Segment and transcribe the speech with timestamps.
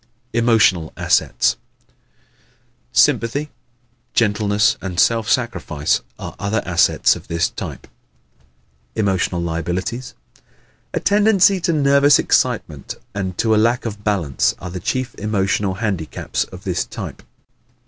[0.33, 1.57] Emotional Assets¶
[2.97, 3.51] Sympathy,
[4.15, 7.85] gentleness and self sacrifice are other assets of this type.
[8.95, 10.15] Emotional Liabilities¶
[10.95, 15.75] A tendency to nervous excitement and to a lack of balance are the chief emotional
[15.75, 17.21] handicaps of this type.